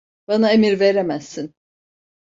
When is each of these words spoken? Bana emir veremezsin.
Bana 0.27 0.51
emir 0.51 0.79
veremezsin. 0.79 1.55